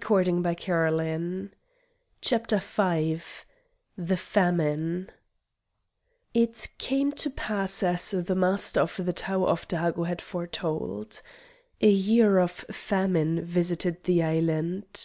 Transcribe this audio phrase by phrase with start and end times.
[0.00, 0.96] CHAPTER
[2.56, 3.20] V
[3.98, 5.10] The Famine
[6.32, 11.20] It came to pass as the Master of the Tower of Dago had foretold.
[11.82, 15.04] A year of famine visited the island.